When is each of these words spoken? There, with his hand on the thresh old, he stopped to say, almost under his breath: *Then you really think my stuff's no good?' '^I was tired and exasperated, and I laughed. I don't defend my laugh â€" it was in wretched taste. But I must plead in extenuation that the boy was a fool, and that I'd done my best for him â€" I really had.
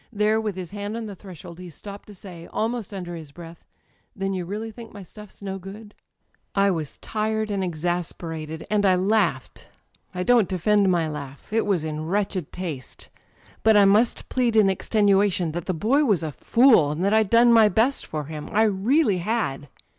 There, 0.11 0.41
with 0.41 0.55
his 0.55 0.71
hand 0.71 0.97
on 0.97 1.05
the 1.05 1.15
thresh 1.15 1.45
old, 1.45 1.59
he 1.59 1.69
stopped 1.69 2.07
to 2.07 2.15
say, 2.15 2.47
almost 2.47 2.91
under 2.91 3.15
his 3.15 3.31
breath: 3.31 3.63
*Then 4.15 4.33
you 4.33 4.45
really 4.45 4.71
think 4.71 4.91
my 4.91 5.03
stuff's 5.03 5.43
no 5.43 5.59
good?' 5.59 5.93
'^I 6.55 6.73
was 6.73 6.97
tired 6.97 7.51
and 7.51 7.63
exasperated, 7.63 8.65
and 8.71 8.83
I 8.83 8.95
laughed. 8.95 9.69
I 10.15 10.23
don't 10.23 10.49
defend 10.49 10.89
my 10.89 11.07
laugh 11.07 11.51
â€" 11.51 11.57
it 11.57 11.65
was 11.67 11.83
in 11.83 12.07
wretched 12.07 12.51
taste. 12.51 13.09
But 13.61 13.77
I 13.77 13.85
must 13.85 14.27
plead 14.27 14.55
in 14.55 14.71
extenuation 14.71 15.51
that 15.51 15.65
the 15.65 15.73
boy 15.75 16.03
was 16.03 16.23
a 16.23 16.31
fool, 16.31 16.89
and 16.89 17.05
that 17.05 17.13
I'd 17.13 17.29
done 17.29 17.53
my 17.53 17.69
best 17.69 18.03
for 18.07 18.23
him 18.23 18.47
â€" 18.49 18.53
I 18.55 18.63
really 18.63 19.19
had. 19.19 19.69